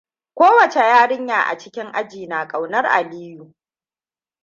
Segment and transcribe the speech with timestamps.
[0.35, 3.55] Kowace yarinya a cikin aji na ƙaunar Aliyu.